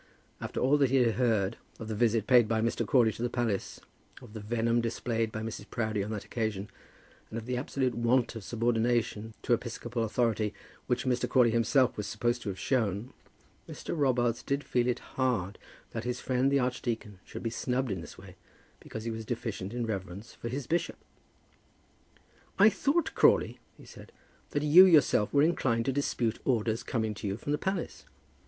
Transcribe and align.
After 0.41 0.59
all 0.59 0.77
that 0.79 0.89
he 0.89 0.95
had 0.95 1.13
heard 1.13 1.57
of 1.77 1.87
the 1.87 1.93
visit 1.93 2.25
paid 2.25 2.47
by 2.47 2.59
Mr. 2.59 2.87
Crawley 2.87 3.11
to 3.11 3.21
the 3.21 3.29
palace, 3.29 3.79
of 4.19 4.33
the 4.33 4.39
venom 4.39 4.81
displayed 4.81 5.31
by 5.31 5.41
Mrs. 5.43 5.69
Proudie 5.69 6.03
on 6.03 6.09
that 6.09 6.25
occasion, 6.25 6.71
and 7.29 7.37
of 7.37 7.45
the 7.45 7.55
absolute 7.55 7.93
want 7.93 8.35
of 8.35 8.43
subordination 8.43 9.35
to 9.43 9.53
episcopal 9.53 10.03
authority 10.03 10.55
which 10.87 11.05
Mr. 11.05 11.29
Crawley 11.29 11.51
himself 11.51 11.95
was 11.97 12.07
supposed 12.07 12.41
to 12.41 12.49
have 12.49 12.57
shown, 12.57 13.13
Mr. 13.69 13.95
Robarts 13.95 14.41
did 14.41 14.63
feel 14.63 14.87
it 14.87 14.97
hard 14.97 15.59
that 15.91 16.03
his 16.03 16.19
friend 16.19 16.51
the 16.51 16.57
archdeacon 16.57 17.19
should 17.23 17.43
be 17.43 17.51
snubbed 17.51 17.91
in 17.91 18.01
this 18.01 18.17
way 18.17 18.37
because 18.79 19.03
he 19.03 19.11
was 19.11 19.23
deficient 19.23 19.71
in 19.71 19.85
reverence 19.85 20.33
for 20.33 20.49
his 20.49 20.65
bishop! 20.65 20.97
"I 22.57 22.69
thought, 22.71 23.13
Crawley," 23.13 23.59
he 23.77 23.85
said, 23.85 24.11
"that 24.49 24.63
you 24.63 24.83
yourself 24.87 25.31
were 25.31 25.43
inclined 25.43 25.85
to 25.85 25.93
dispute 25.93 26.39
orders 26.43 26.81
coming 26.81 27.13
to 27.13 27.27
you 27.27 27.37
from 27.37 27.51
the 27.51 27.59
palace. 27.59 28.05